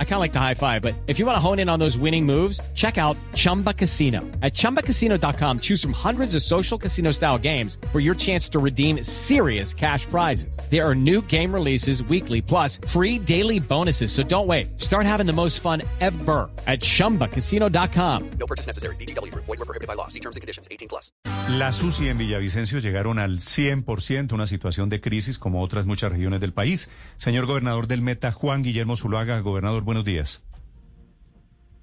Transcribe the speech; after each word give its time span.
I 0.00 0.04
kind 0.04 0.14
of 0.14 0.20
like 0.20 0.32
the 0.32 0.40
high 0.40 0.54
five, 0.54 0.82
but 0.82 0.94
if 1.06 1.20
you 1.20 1.26
want 1.26 1.36
to 1.36 1.40
hone 1.40 1.60
in 1.60 1.68
on 1.68 1.78
those 1.78 1.96
winning 1.96 2.26
moves, 2.26 2.60
check 2.74 2.98
out 2.98 3.16
Chumba 3.34 3.72
Casino. 3.72 4.22
At 4.42 4.54
ChumbaCasino.com, 4.54 5.60
choose 5.60 5.80
from 5.80 5.92
hundreds 5.92 6.34
of 6.34 6.42
social 6.42 6.76
casino 6.76 7.12
style 7.12 7.38
games 7.38 7.78
for 7.92 8.00
your 8.00 8.16
chance 8.16 8.48
to 8.48 8.58
redeem 8.58 9.04
serious 9.04 9.72
cash 9.72 10.04
prizes. 10.06 10.58
There 10.68 10.84
are 10.84 10.96
new 10.96 11.22
game 11.22 11.54
releases 11.54 12.02
weekly, 12.02 12.42
plus 12.42 12.78
free 12.88 13.20
daily 13.20 13.60
bonuses. 13.60 14.10
So 14.10 14.24
don't 14.24 14.48
wait. 14.48 14.80
Start 14.80 15.06
having 15.06 15.26
the 15.26 15.32
most 15.32 15.60
fun 15.60 15.82
ever 16.00 16.50
at 16.66 16.80
ChumbaCasino.com. 16.80 18.30
No 18.40 18.46
purchase 18.46 18.66
necessary. 18.66 18.96
BGW. 18.96 19.32
Void 19.34 19.46
were 19.46 19.56
prohibited 19.58 19.86
by 19.86 19.94
law. 19.94 20.08
See 20.08 20.20
terms 20.20 20.34
and 20.34 20.40
conditions. 20.40 20.66
18 20.72 20.88
plus. 20.88 21.12
La 21.48 21.72
SUSI 21.72 22.08
en 22.08 22.18
Villavicencio 22.18 22.78
llegaron 22.78 23.18
al 23.18 23.38
100%, 23.40 24.32
una 24.32 24.46
situación 24.46 24.88
de 24.88 25.00
crisis 25.00 25.38
como 25.38 25.62
otras 25.62 25.86
muchas 25.86 26.12
regiones 26.12 26.40
del 26.40 26.52
país. 26.52 26.90
Señor 27.16 27.46
gobernador 27.46 27.86
del 27.86 28.02
Meta, 28.02 28.32
Juan 28.32 28.62
Guillermo 28.62 28.96
Zuluaga. 28.96 29.40
Gobernador, 29.40 29.84
buenos 29.88 30.04
días. 30.04 30.44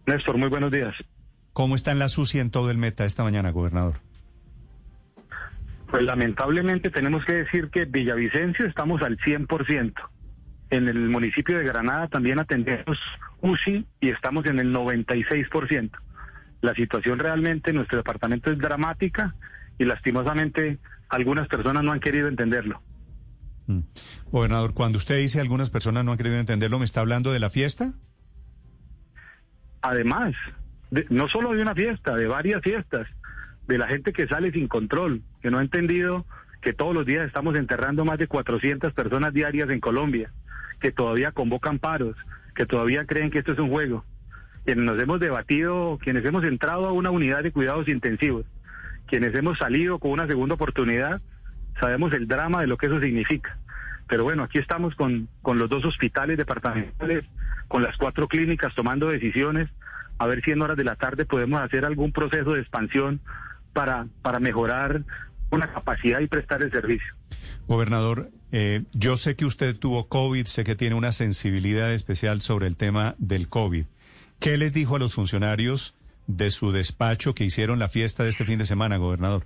Néstor, 0.05 0.38
muy 0.38 0.48
buenos 0.48 0.70
días. 0.70 0.94
¿Cómo 1.54 1.73
está 1.73 1.91
en 1.91 1.98
la 1.98 2.08
SUSI 2.08 2.40
en 2.40 2.52
todo 2.52 2.70
el 2.70 2.77
Meta 2.77 3.04
esta 3.04 3.23
mañana, 3.23 3.50
gobernador? 3.50 3.96
Pues 5.90 6.04
lamentablemente 6.04 6.91
tenemos 6.91 7.26
que 7.26 7.34
decir 7.34 7.72
que 7.72 7.86
Villavicencio 7.86 8.68
estamos 8.68 9.02
al 9.02 9.18
100%. 9.18 9.94
En 10.70 10.88
el 10.88 11.10
municipio 11.10 11.58
de 11.58 11.63
Granada 11.63 12.08
también 12.08 12.40
atendemos 12.40 12.99
UCI 13.41 13.88
y 14.02 14.10
estamos 14.10 14.46
en 14.46 14.60
el 14.60 14.72
96%. 14.72 15.90
La 16.62 16.76
situación 16.76 17.18
realmente 17.18 17.72
en 17.72 17.77
nuestro 17.77 17.98
departamento 17.98 18.52
es 18.52 18.60
dramática 18.60 19.34
y 19.80 19.85
lastimosamente 19.85 20.77
algunas 21.10 21.48
personas 21.48 21.84
no 21.84 21.91
han 21.91 21.99
querido 21.99 22.27
entenderlo. 22.27 22.84
Mm. 23.68 23.80
Gobernador, 24.32 24.74
cuando 24.74 24.98
usted 24.98 25.18
dice 25.18 25.41
algunas 25.41 25.70
personas 25.70 26.05
no 26.05 26.12
han 26.12 26.18
querido 26.18 26.38
entenderlo, 26.38 26.80
¿me 26.80 26.85
está 26.85 27.02
hablando 27.02 27.32
de 27.32 27.40
la 27.40 27.49
fiesta? 27.49 27.94
Además, 29.82 30.34
no 31.10 31.27
solo 31.27 31.54
de 31.54 31.62
una 31.62 31.76
fiesta, 31.76 32.16
de 32.16 32.27
varias 32.27 32.62
fiestas, 32.62 33.07
de 33.68 33.77
la 33.77 33.88
gente 33.88 34.13
que 34.13 34.27
sale 34.27 34.52
sin 34.52 34.68
control, 34.68 35.22
que 35.41 35.52
no 35.52 35.60
ha 35.60 35.62
entendido 35.62 36.26
que 36.62 36.74
todos 36.74 36.96
los 36.96 37.05
días 37.05 37.26
estamos 37.26 37.55
enterrando 37.55 38.05
más 38.05 38.18
de 38.18 38.27
400 38.27 38.94
personas 38.94 39.34
diarias 39.34 39.70
en 39.70 39.79
Colombia, 39.79 40.32
que 40.79 40.91
todavía 40.91 41.32
convocan 41.32 41.79
paros, 41.79 42.16
que 42.55 42.66
todavía 42.66 43.05
creen 43.05 43.29
que 43.29 43.40
esto 43.40 43.54
es 43.54 43.60
un 43.60 43.70
juego. 43.70 44.04
Quienes 44.66 44.84
nos 44.84 45.02
hemos 45.02 45.20
debatido, 45.20 46.00
quienes 46.02 46.26
hemos 46.26 46.44
entrado 46.44 46.88
a 46.88 46.91
una 46.91 47.12
unidad 47.12 47.44
de 47.44 47.52
cuidados 47.52 47.88
intensivos, 47.88 48.46
quienes 49.05 49.35
hemos 49.35 49.60
salido 49.60 50.00
con 50.00 50.12
una 50.12 50.26
segunda 50.26 50.55
oportunidad, 50.55 51.22
sabemos 51.79 52.13
el 52.13 52.27
drama 52.27 52.62
de 52.62 52.68
lo 52.68 52.77
que 52.77 52.87
eso 52.87 52.99
significa. 52.99 53.57
Pero 54.07 54.23
bueno, 54.23 54.43
aquí 54.43 54.59
estamos 54.59 54.93
con, 54.95 55.27
con 55.41 55.57
los 55.57 55.70
dos 55.70 55.84
hospitales 55.85 56.37
departamentales, 56.37 57.26
con 57.67 57.82
las 57.82 57.98
cuatro 57.98 58.27
clínicas 58.27 58.73
tomando 58.76 59.09
decisiones, 59.09 59.70
a 60.17 60.27
ver 60.27 60.41
si 60.43 60.51
en 60.51 60.62
horas 60.62 60.77
de 60.77 60.84
la 60.84 60.95
tarde 60.95 61.26
podemos 61.26 61.59
hacer 61.59 61.85
algún 61.85 62.12
proceso 62.12 62.54
de 62.54 62.62
expansión 62.62 63.20
para, 63.73 64.07
para 64.22 64.40
mejorar 64.40 65.03
una 65.50 65.72
capacidad 65.72 66.19
y 66.19 66.28
prestar 66.28 66.62
el 66.62 66.72
servicio. 66.72 67.13
Gobernador, 67.67 68.31
eh, 68.51 68.84
yo 68.94 69.17
sé 69.17 69.35
que 69.35 69.45
usted 69.45 69.75
tuvo 69.78 70.07
COVID, 70.07 70.45
sé 70.45 70.63
que 70.63 70.75
tiene 70.75 70.95
una 70.95 71.12
sensibilidad 71.12 71.91
especial 71.91 72.41
sobre 72.41 72.67
el 72.67 72.78
tema 72.78 73.16
del 73.17 73.50
COVID. 73.50 73.85
¿Qué 74.39 74.57
les 74.57 74.73
dijo 74.73 74.95
a 74.95 75.00
los 75.00 75.13
funcionarios 75.13 75.95
de 76.28 76.51
su 76.51 76.72
despacho 76.72 77.34
que 77.35 77.44
hicieron 77.44 77.79
la 77.79 77.89
fiesta 77.89 78.23
de 78.23 78.29
este 78.29 78.45
fin 78.45 78.59
de 78.59 78.66
semana, 78.66 78.97
gobernador? 78.97 79.45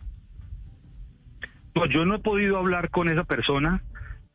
No, 1.75 1.85
yo 1.85 2.05
no 2.05 2.15
he 2.15 2.19
podido 2.19 2.57
hablar 2.57 2.89
con 2.89 3.09
esa 3.09 3.23
persona. 3.23 3.83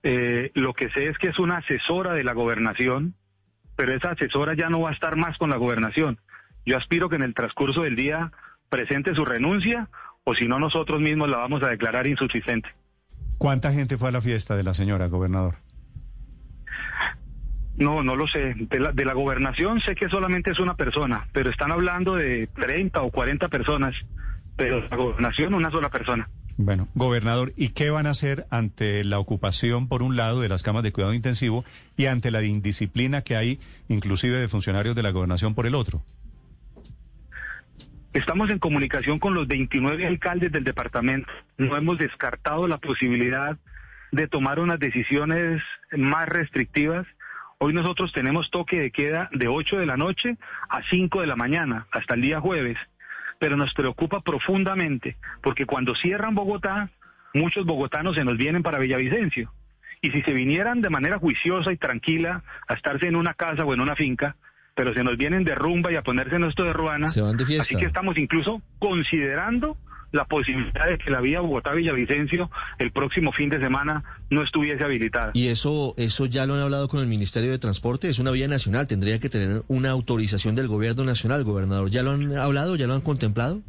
Eh, 0.03 0.51
lo 0.55 0.75
que 0.75 0.91
sé 0.91 1.09
es 1.09 1.19
que 1.19 1.29
es 1.29 1.39
una 1.39 1.59
asesora 1.59 2.13
de 2.13 2.25
la 2.25 2.35
gobernación, 2.35 3.15
pero 3.77 3.95
esa 3.95 4.11
asesora 4.11 4.55
ya 4.55 4.69
no 4.69 4.81
va 4.81 4.91
a 4.91 4.93
estar 4.93 5.17
más 5.17 5.37
con 5.39 5.51
la 5.51 5.57
gobernación. 5.57 6.21
Yo 6.67 6.77
aspiro 6.77 7.09
que 7.09 7.17
en 7.17 7.23
el 7.23 7.35
transcurso 7.35 7.83
del 7.83 7.97
día 7.97 8.33
presente 8.69 9.15
su 9.15 9.25
renuncia 9.25 9.89
o 10.25 10.35
si 10.35 10.47
no 10.47 10.59
nosotros 10.59 11.01
mismos 11.01 11.29
la 11.29 11.39
vamos 11.39 11.63
a 11.63 11.69
declarar 11.69 12.07
insuficiente. 12.07 12.69
¿Cuánta 13.39 13.73
gente 13.73 13.99
fue 13.99 14.09
a 14.09 14.13
la 14.13 14.23
fiesta 14.23 14.57
de 14.57 14.63
la 14.63 14.75
señora 14.75 15.07
gobernador? 15.07 15.57
No, 17.77 18.03
no 18.03 18.17
lo 18.17 18.27
sé. 18.29 18.55
De 18.57 18.79
la, 18.79 18.93
de 18.93 19.05
la 19.05 19.15
gobernación 19.15 19.81
sé 19.81 19.95
que 19.95 20.09
solamente 20.09 20.53
es 20.53 20.61
una 20.61 20.77
persona, 20.77 21.27
pero 21.33 21.51
están 21.51 21.73
hablando 21.73 22.15
de 22.15 22.47
30 22.55 23.03
o 23.03 23.11
40 23.11 23.49
personas, 23.49 23.95
pero 24.57 24.81
la 24.89 24.97
gobernación 24.97 25.55
una 25.55 25.71
sola 25.71 25.91
persona. 25.91 26.29
Bueno, 26.57 26.89
gobernador, 26.95 27.53
¿y 27.57 27.71
qué 27.71 27.91
van 27.91 28.07
a 28.07 28.11
hacer 28.11 28.47
ante 28.49 29.03
la 29.03 29.19
ocupación, 29.19 29.89
por 29.89 30.05
un 30.05 30.17
lado, 30.17 30.41
de 30.41 30.49
las 30.49 30.63
camas 30.63 30.85
de 30.85 30.93
cuidado 30.93 31.13
intensivo 31.13 31.65
y 31.97 32.07
ante 32.07 32.31
la 32.31 32.43
indisciplina 32.45 33.23
que 33.23 33.35
hay, 33.35 33.59
inclusive 33.89 34.37
de 34.37 34.47
funcionarios 34.47 34.95
de 34.95 35.03
la 35.03 35.11
gobernación, 35.11 35.55
por 35.57 35.67
el 35.67 35.75
otro? 35.75 36.03
Estamos 38.13 38.51
en 38.51 38.61
comunicación 38.61 39.19
con 39.19 39.35
los 39.35 39.49
29 39.49 40.07
alcaldes 40.07 40.53
del 40.53 40.63
departamento. 40.63 41.29
No 41.59 41.77
hemos 41.77 41.99
descartado 41.99 42.69
la 42.69 42.79
posibilidad 42.79 43.59
de 44.13 44.29
tomar 44.29 44.61
unas 44.61 44.79
decisiones 44.79 45.61
más 45.91 46.29
restrictivas. 46.29 47.05
Hoy 47.59 47.73
nosotros 47.73 48.13
tenemos 48.13 48.49
toque 48.53 48.79
de 48.79 48.93
queda 48.93 49.29
de 49.33 49.49
8 49.49 49.79
de 49.79 49.87
la 49.87 49.97
noche 49.97 50.37
a 50.69 50.83
5 50.89 51.21
de 51.21 51.27
la 51.27 51.35
mañana, 51.35 51.89
hasta 51.91 52.15
el 52.15 52.21
día 52.21 52.41
jueves 52.41 52.79
pero 53.39 53.57
nos 53.57 53.75
preocupa 53.75 54.21
profundamente, 54.21 55.17
porque 55.43 55.67
cuando 55.67 55.95
cierran 55.95 56.35
Bogotá, 56.35 56.91
muchos 57.35 57.67
bogotanos 57.67 58.17
se 58.17 58.25
nos 58.25 58.37
vienen 58.37 58.63
para 58.63 58.79
Villavicencio. 58.79 59.53
Y 60.01 60.11
si 60.11 60.23
se 60.23 60.33
vinieran 60.33 60.81
de 60.83 60.91
manera 60.91 61.19
juiciosa 61.19 61.73
y 61.73 61.77
tranquila 61.77 62.43
a 62.69 62.75
estarse 62.75 63.07
en 63.07 63.17
una 63.17 63.35
casa 63.35 63.65
o 63.65 63.73
en 63.73 63.81
una 63.81 63.97
finca, 63.97 64.37
pero 64.75 64.93
se 64.93 65.05
nos 65.05 65.17
vienen 65.17 65.45
de 65.45 65.55
rumba 65.55 65.93
y 65.93 65.97
a 65.97 66.03
ponerse 66.03 66.37
en 66.37 66.45
esto 66.45 66.65
de 66.65 66.73
ruana, 66.73 67.07
así 67.07 67.77
que 67.77 67.87
estamos 67.87 68.19
incluso 68.19 68.61
considerando 68.79 69.77
la 70.15 70.25
posibilidad 70.25 70.87
de 70.87 70.97
que 70.97 71.11
la 71.11 71.21
vía 71.21 71.41
Bogotá-Villavicencio 71.41 72.49
el 72.79 72.93
próximo 72.93 73.33
fin 73.33 73.51
de 73.51 73.59
semana 73.59 74.05
no 74.31 74.45
estuviese 74.45 74.85
habilitada. 74.85 75.33
¿Y 75.35 75.49
eso, 75.49 75.95
eso 75.99 76.27
ya 76.27 76.47
lo 76.47 76.55
han 76.55 76.61
hablado 76.61 76.87
con 76.87 77.01
el 77.01 77.09
Ministerio 77.09 77.51
de 77.51 77.59
Transporte? 77.59 78.07
Es 78.07 78.21
una 78.21 78.31
vía 78.31 78.47
nacional, 78.47 78.87
tendría 78.87 79.19
que 79.19 79.29
tener 79.29 79.63
una 79.67 79.91
autorización 79.91 80.55
del 80.55 80.69
gobierno 80.69 81.05
nacional, 81.05 81.43
gobernador. 81.43 81.91
¿Ya 81.91 82.05
lo 82.05 82.13
han 82.13 82.37
hablado, 82.37 82.77
ya 82.77 82.87
lo 82.87 82.95
han 82.95 83.01
contemplado? 83.01 83.61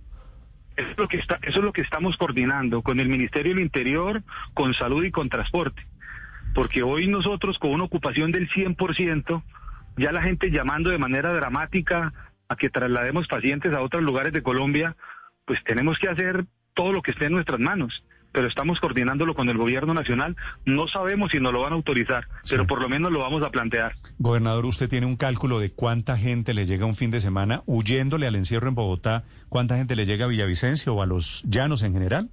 Eso 0.77 0.91
es 0.91 0.97
lo 0.97 1.07
que, 1.07 1.17
está, 1.17 1.39
eso 1.41 1.59
es 1.59 1.65
lo 1.65 1.73
que 1.73 1.81
estamos 1.81 2.15
coordinando 2.15 2.83
con 2.83 2.99
el 2.99 3.09
Ministerio 3.09 3.55
del 3.55 3.63
Interior, 3.63 4.21
con 4.53 4.75
Salud 4.75 5.03
y 5.03 5.09
con 5.09 5.29
Transporte. 5.29 5.81
Porque 6.53 6.83
hoy 6.83 7.07
nosotros 7.07 7.57
con 7.57 7.71
una 7.71 7.85
ocupación 7.85 8.31
del 8.31 8.47
100%, 8.49 9.41
ya 9.97 10.11
la 10.11 10.21
gente 10.21 10.51
llamando 10.51 10.91
de 10.91 10.99
manera 10.99 11.33
dramática 11.33 12.13
a 12.47 12.55
que 12.55 12.69
traslademos 12.69 13.27
pacientes 13.27 13.73
a 13.73 13.81
otros 13.81 14.03
lugares 14.03 14.31
de 14.31 14.43
Colombia, 14.43 14.95
pues 15.45 15.63
tenemos 15.63 15.97
que 15.99 16.09
hacer 16.09 16.45
todo 16.73 16.91
lo 16.91 17.01
que 17.01 17.11
esté 17.11 17.25
en 17.25 17.33
nuestras 17.33 17.59
manos 17.59 18.03
pero 18.35 18.49
estamos 18.49 18.81
coordinándolo 18.81 19.33
con 19.33 19.47
el 19.47 19.57
gobierno 19.57 19.93
nacional. 19.93 20.35
No 20.65 20.89
sabemos 20.89 21.31
si 21.31 21.39
nos 21.39 21.53
lo 21.53 21.61
van 21.61 21.71
a 21.71 21.77
autorizar, 21.77 22.27
pero 22.49 22.67
por 22.67 22.81
lo 22.81 22.89
menos 22.89 23.09
lo 23.09 23.19
vamos 23.19 23.41
a 23.43 23.49
plantear. 23.49 23.95
Gobernador, 24.19 24.65
usted 24.65 24.89
tiene 24.89 25.05
un 25.05 25.15
cálculo 25.15 25.61
de 25.61 25.71
cuánta 25.71 26.17
gente 26.17 26.53
le 26.53 26.65
llega 26.65 26.85
un 26.85 26.97
fin 26.97 27.11
de 27.11 27.21
semana 27.21 27.63
huyéndole 27.65 28.27
al 28.27 28.35
encierro 28.35 28.67
en 28.67 28.75
Bogotá, 28.75 29.23
cuánta 29.47 29.77
gente 29.77 29.95
le 29.95 30.05
llega 30.05 30.25
a 30.25 30.27
Villavicencio 30.27 30.93
o 30.93 31.01
a 31.01 31.05
los 31.05 31.43
llanos 31.47 31.81
en 31.81 31.93
general. 31.93 32.29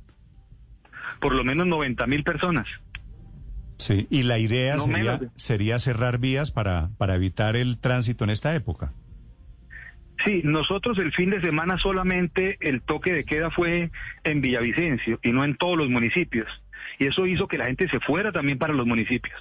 Por 1.21 1.37
lo 1.37 1.45
menos 1.45 1.69
90 1.69 2.05
mil 2.09 2.25
personas. 2.25 2.67
Sí, 3.79 4.09
y 4.11 4.25
la 4.25 4.41
idea 4.41 4.81
sería, 4.81 5.21
sería 5.37 5.79
cerrar 5.79 6.19
vías 6.19 6.51
para, 6.51 6.91
para 6.99 7.15
evitar 7.15 7.55
el 7.55 7.79
tránsito 7.79 8.25
en 8.25 8.31
esta 8.31 8.57
época. 8.57 8.93
Sí, 10.25 10.43
nosotros 10.45 10.99
el 10.99 11.13
fin 11.13 11.31
de 11.31 11.41
semana 11.41 11.79
solamente 11.79 12.57
el 12.61 12.83
toque 12.83 13.13
de 13.13 13.25
queda 13.25 13.51
fue 13.51 13.91
en 14.25 14.41
Villavicencio 14.41 15.19
y 15.23 15.33
no 15.33 15.45
en 15.45 15.57
todos 15.57 15.77
los 15.77 15.89
municipios. 15.89 16.49
Y 16.99 17.07
eso 17.07 17.27
hizo 17.27 17.49
que 17.49 17.59
la 17.59 17.67
gente 17.67 17.89
se 17.89 18.01
fuera 18.01 18.31
también 18.31 18.59
para 18.59 18.75
los 18.75 18.87
municipios. 18.87 19.35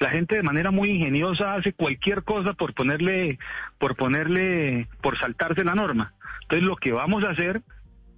La 0.00 0.10
gente 0.10 0.36
de 0.36 0.42
manera 0.42 0.70
muy 0.70 0.90
ingeniosa 0.90 1.54
hace 1.54 1.72
cualquier 1.72 2.24
cosa 2.24 2.54
por 2.54 2.74
ponerle, 2.74 3.38
por 3.78 3.96
ponerle, 3.96 4.88
por 5.02 5.18
saltarse 5.18 5.64
la 5.64 5.74
norma. 5.74 6.14
Entonces 6.42 6.66
lo 6.66 6.76
que 6.76 6.92
vamos 6.92 7.24
a 7.24 7.30
hacer 7.30 7.62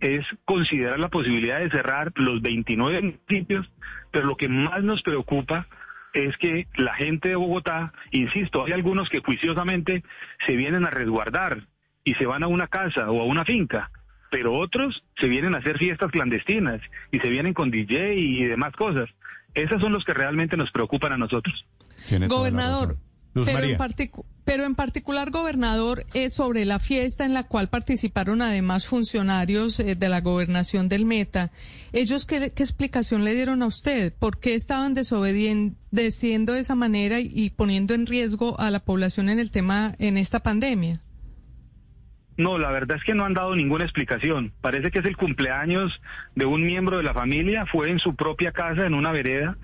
es 0.00 0.26
considerar 0.44 0.98
la 0.98 1.08
posibilidad 1.08 1.60
de 1.60 1.70
cerrar 1.70 2.12
los 2.16 2.42
29 2.42 3.02
municipios, 3.02 3.70
pero 4.10 4.26
lo 4.26 4.36
que 4.36 4.48
más 4.48 4.82
nos 4.82 5.02
preocupa 5.02 5.66
es 6.12 6.36
que 6.38 6.66
la 6.76 6.94
gente 6.94 7.30
de 7.30 7.36
Bogotá, 7.36 7.92
insisto, 8.10 8.64
hay 8.64 8.72
algunos 8.72 9.08
que 9.08 9.20
juiciosamente 9.20 10.02
se 10.46 10.56
vienen 10.56 10.86
a 10.86 10.90
resguardar, 10.90 11.66
y 12.06 12.14
se 12.14 12.24
van 12.24 12.42
a 12.42 12.46
una 12.48 12.68
casa 12.68 13.10
o 13.10 13.20
a 13.20 13.24
una 13.26 13.44
finca, 13.44 13.90
pero 14.30 14.54
otros 14.58 15.04
se 15.20 15.26
vienen 15.28 15.54
a 15.54 15.58
hacer 15.58 15.76
fiestas 15.76 16.10
clandestinas 16.10 16.80
y 17.12 17.18
se 17.18 17.28
vienen 17.28 17.52
con 17.52 17.70
DJ 17.70 18.14
y 18.14 18.44
demás 18.44 18.72
cosas. 18.74 19.10
Esos 19.54 19.80
son 19.82 19.92
los 19.92 20.04
que 20.04 20.14
realmente 20.14 20.56
nos 20.56 20.70
preocupan 20.70 21.12
a 21.12 21.18
nosotros. 21.18 21.66
Gobernador, 22.28 22.96
pero. 23.44 23.58
En 23.72 23.78
particu- 23.78 24.24
pero 24.44 24.64
en 24.64 24.76
particular, 24.76 25.30
gobernador, 25.30 26.04
es 26.14 26.34
sobre 26.34 26.64
la 26.64 26.78
fiesta 26.78 27.24
en 27.24 27.34
la 27.34 27.42
cual 27.42 27.68
participaron 27.68 28.40
además 28.42 28.86
funcionarios 28.86 29.80
eh, 29.80 29.96
de 29.96 30.08
la 30.08 30.20
gobernación 30.20 30.88
del 30.88 31.04
Meta. 31.04 31.50
¿Ellos 31.92 32.24
qué, 32.26 32.52
qué 32.54 32.62
explicación 32.62 33.24
le 33.24 33.34
dieron 33.34 33.62
a 33.62 33.66
usted? 33.66 34.12
¿Por 34.16 34.38
qué 34.38 34.54
estaban 34.54 34.94
desobedeciendo 34.94 36.52
de 36.52 36.60
esa 36.60 36.74
manera 36.74 37.18
y, 37.20 37.30
y 37.34 37.50
poniendo 37.50 37.94
en 37.94 38.06
riesgo 38.06 38.58
a 38.60 38.70
la 38.70 38.80
población 38.80 39.28
en 39.28 39.40
el 39.40 39.50
tema, 39.50 39.94
en 39.98 40.16
esta 40.18 40.40
pandemia? 40.40 41.00
No, 42.36 42.58
la 42.58 42.70
verdad 42.70 42.98
es 42.98 43.04
que 43.04 43.14
no 43.14 43.24
han 43.24 43.32
dado 43.34 43.56
ninguna 43.56 43.84
explicación. 43.84 44.52
Parece 44.60 44.90
que 44.90 44.98
es 44.98 45.04
el 45.06 45.16
cumpleaños 45.16 46.00
de 46.34 46.44
un 46.44 46.62
miembro 46.64 46.98
de 46.98 47.02
la 47.02 47.14
familia, 47.14 47.64
fue 47.66 47.90
en 47.90 47.98
su 47.98 48.14
propia 48.14 48.52
casa, 48.52 48.84
en 48.86 48.94
una 48.94 49.10
vereda, 49.12 49.56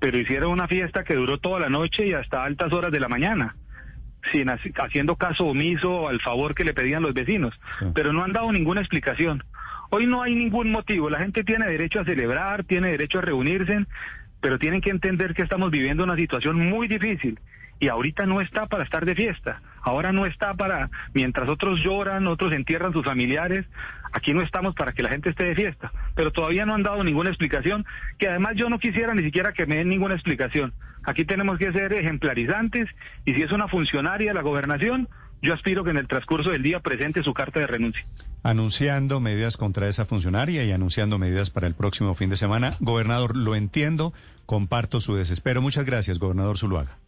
pero 0.00 0.18
hicieron 0.18 0.50
una 0.50 0.66
fiesta 0.68 1.04
que 1.04 1.14
duró 1.14 1.38
toda 1.38 1.60
la 1.60 1.68
noche 1.68 2.06
y 2.06 2.14
hasta 2.14 2.42
altas 2.44 2.72
horas 2.72 2.90
de 2.90 3.00
la 3.00 3.08
mañana, 3.08 3.54
sin 4.32 4.48
haci- 4.48 4.72
haciendo 4.84 5.14
caso 5.16 5.46
omiso 5.46 6.08
al 6.08 6.20
favor 6.20 6.54
que 6.54 6.64
le 6.64 6.74
pedían 6.74 7.02
los 7.02 7.14
vecinos, 7.14 7.54
Sí. 7.78 7.86
pero 7.94 8.12
no 8.12 8.24
han 8.24 8.32
dado 8.32 8.50
ninguna 8.52 8.80
explicación. 8.80 9.44
Hoy 9.90 10.06
no 10.06 10.22
hay 10.22 10.34
ningún 10.34 10.70
motivo, 10.70 11.08
la 11.10 11.18
gente 11.20 11.44
tiene 11.44 11.66
derecho 11.66 12.00
a 12.00 12.04
celebrar, 12.04 12.64
tiene 12.64 12.88
derecho 12.90 13.20
a 13.20 13.22
reunirse, 13.22 13.86
pero 14.40 14.58
tienen 14.58 14.80
que 14.80 14.90
entender 14.90 15.34
que 15.34 15.42
estamos 15.42 15.70
viviendo 15.70 16.02
una 16.04 16.16
situación 16.16 16.56
muy 16.56 16.88
difícil 16.88 17.38
y 17.80 17.88
ahorita 17.88 18.26
no 18.26 18.40
está 18.40 18.66
para 18.66 18.84
estar 18.84 19.04
de 19.04 19.14
fiesta, 19.14 19.62
ahora 19.82 20.12
no 20.12 20.26
está 20.26 20.54
para, 20.54 20.90
mientras 21.14 21.48
otros 21.48 21.80
lloran, 21.80 22.26
otros 22.26 22.54
entierran 22.54 22.92
sus 22.92 23.04
familiares, 23.04 23.66
aquí 24.12 24.34
no 24.34 24.42
estamos 24.42 24.74
para 24.74 24.92
que 24.92 25.02
la 25.02 25.10
gente 25.10 25.30
esté 25.30 25.44
de 25.44 25.54
fiesta, 25.54 25.92
pero 26.14 26.32
todavía 26.32 26.66
no 26.66 26.74
han 26.74 26.82
dado 26.82 27.04
ninguna 27.04 27.30
explicación, 27.30 27.86
que 28.18 28.28
además 28.28 28.54
yo 28.56 28.68
no 28.68 28.78
quisiera 28.78 29.14
ni 29.14 29.22
siquiera 29.22 29.52
que 29.52 29.66
me 29.66 29.76
den 29.76 29.88
ninguna 29.88 30.14
explicación. 30.14 30.72
Aquí 31.04 31.24
tenemos 31.24 31.58
que 31.58 31.72
ser 31.72 31.92
ejemplarizantes 31.92 32.88
y 33.24 33.34
si 33.34 33.42
es 33.42 33.52
una 33.52 33.68
funcionaria 33.68 34.30
de 34.30 34.34
la 34.34 34.42
gobernación, 34.42 35.08
yo 35.40 35.54
aspiro 35.54 35.84
que 35.84 35.90
en 35.90 35.96
el 35.98 36.08
transcurso 36.08 36.50
del 36.50 36.62
día 36.62 36.80
presente 36.80 37.22
su 37.22 37.32
carta 37.32 37.60
de 37.60 37.66
renuncia. 37.66 38.04
anunciando 38.42 39.20
medidas 39.20 39.56
contra 39.56 39.88
esa 39.88 40.04
funcionaria 40.04 40.64
y 40.64 40.72
anunciando 40.72 41.18
medidas 41.18 41.50
para 41.50 41.66
el 41.66 41.74
próximo 41.74 42.14
fin 42.14 42.30
de 42.30 42.36
semana. 42.36 42.76
Gobernador, 42.80 43.36
lo 43.36 43.54
entiendo, 43.54 44.12
comparto 44.46 45.00
su 45.00 45.14
desespero. 45.14 45.60
Muchas 45.62 45.84
gracias, 45.84 46.18
gobernador 46.18 46.58
Zuluaga. 46.58 46.98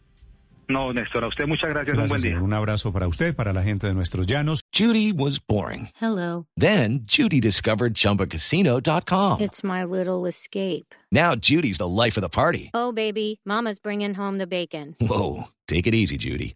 No, 0.71 0.93
Néstor, 0.93 1.23
a 1.23 1.27
usted 1.27 1.47
muchas 1.47 1.69
gracias, 1.69 1.97
un 1.97 2.07
buen 2.07 2.21
día. 2.21 2.31
señor. 2.31 2.43
Un 2.43 2.53
abrazo 2.53 2.91
para 2.93 3.07
usted, 3.07 3.35
para 3.35 3.51
la 3.51 3.61
gente 3.63 3.87
de 3.87 3.93
nuestros 3.93 4.25
llanos. 4.25 4.61
Judy 4.73 5.11
was 5.11 5.39
boring. 5.39 5.89
Hello. 5.99 6.45
Then 6.55 7.01
Judy 7.05 7.39
discovered 7.41 7.93
ChumbaCasino.com. 7.93 9.41
It's 9.41 9.63
my 9.63 9.83
little 9.83 10.25
escape. 10.25 10.95
Now 11.11 11.35
Judy's 11.35 11.77
the 11.77 11.87
life 11.89 12.15
of 12.17 12.21
the 12.21 12.29
party. 12.29 12.69
Oh, 12.73 12.91
baby, 12.93 13.41
Mama's 13.45 13.79
bringing 13.79 14.13
home 14.13 14.37
the 14.37 14.47
bacon. 14.47 14.95
Whoa, 15.01 15.49
take 15.67 15.87
it 15.87 15.93
easy, 15.93 16.17
Judy. 16.17 16.55